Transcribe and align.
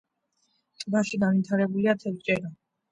ტბაში 0.85 1.21
განვითარებულია 1.27 1.99
თევზჭერა. 2.03 2.55